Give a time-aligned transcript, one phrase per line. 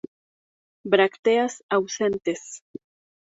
[0.91, 2.41] Brácteas ausentes.